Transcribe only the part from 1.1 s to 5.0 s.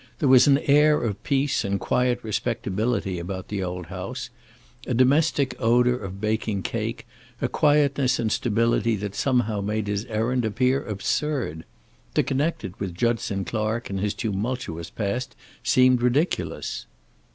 peace and quiet respectability about the old house, a